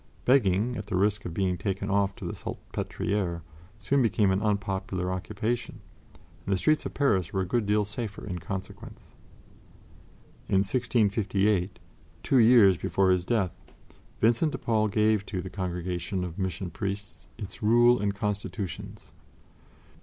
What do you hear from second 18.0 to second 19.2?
Constitutions.